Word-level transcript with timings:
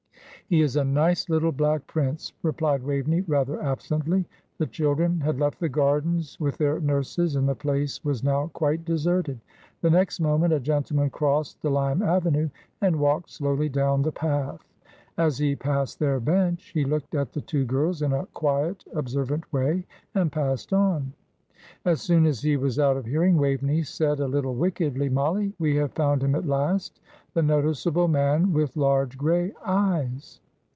"He 0.47 0.59
is 0.59 0.75
a 0.75 0.83
nice 0.83 1.29
little 1.29 1.53
Black 1.53 1.87
Prince," 1.87 2.33
replied 2.43 2.83
Waveney, 2.83 3.21
rather 3.21 3.63
absently. 3.63 4.25
The 4.57 4.65
children 4.67 5.21
had 5.21 5.39
left 5.39 5.61
the 5.61 5.69
gardens 5.69 6.37
with 6.41 6.57
their 6.57 6.81
nurses, 6.81 7.37
and 7.37 7.47
the 7.47 7.55
place 7.55 8.03
was 8.03 8.21
now 8.21 8.47
quite 8.47 8.83
deserted. 8.83 9.39
The 9.79 9.89
next 9.91 10.19
moment 10.19 10.51
a 10.51 10.59
gentleman 10.59 11.09
crossed 11.09 11.61
the 11.61 11.69
lime 11.71 12.01
avenue, 12.01 12.49
and 12.81 12.99
walked 12.99 13.29
slowly 13.31 13.69
down 13.69 14.01
the 14.01 14.11
path. 14.11 14.59
As 15.17 15.37
he 15.37 15.55
passed 15.55 15.99
their 15.99 16.19
bench, 16.19 16.71
he 16.73 16.83
looked 16.83 17.15
at 17.15 17.31
the 17.31 17.39
two 17.39 17.63
girls 17.63 18.01
in 18.01 18.11
a 18.11 18.25
quiet, 18.25 18.83
observant 18.93 19.53
way, 19.53 19.85
and 20.13 20.33
passed 20.33 20.73
on. 20.73 21.13
As 21.85 22.01
soon 22.01 22.25
as 22.25 22.41
he 22.41 22.57
was 22.57 22.79
out 22.79 22.97
of 22.97 23.05
hearing, 23.05 23.37
Waveney 23.37 23.83
said, 23.83 24.19
a 24.19 24.27
little 24.27 24.55
wickedly, 24.55 25.09
"Mollie, 25.09 25.53
we 25.59 25.75
have 25.75 25.93
found 25.93 26.23
him 26.23 26.33
at 26.33 26.47
last, 26.47 26.99
'the 27.35 27.43
noticeable 27.43 28.07
man, 28.07 28.51
with 28.51 28.75
large 28.75 29.15
grey 29.17 29.53
eyes.'" 29.63 30.39